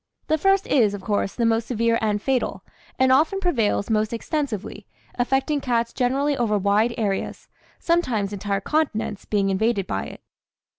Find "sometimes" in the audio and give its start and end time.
7.77-8.33